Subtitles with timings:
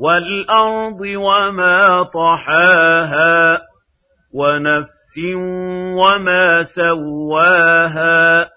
[0.00, 3.60] والأرض وما طحاها
[4.34, 5.18] ونفس
[5.98, 8.48] وما سواها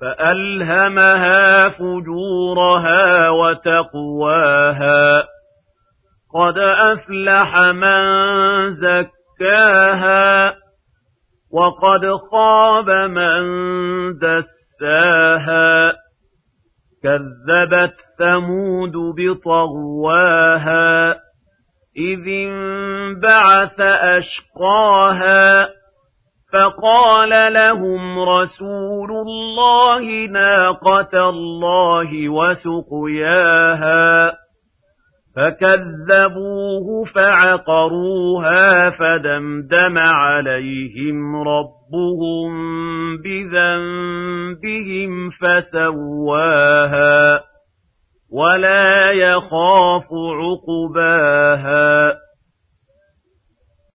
[0.00, 5.22] فألهمها فجورها وتقواها
[6.34, 8.04] قد أفلح من
[8.74, 10.54] زكاها
[11.52, 12.00] وقد
[12.30, 13.42] خاب من
[14.18, 14.44] دساها
[17.04, 20.84] كذبت ثمود بطغواها
[21.96, 25.68] إذ انبعث أشقاها
[26.52, 34.04] فقال لهم رسول الله ناقة الله وسقياها
[35.36, 42.52] فكذبوه فعقروها فدمدم عليهم ربهم
[43.16, 44.13] بذنبهم
[45.40, 47.40] فسواها
[48.32, 52.03] ولا يخاف عقباها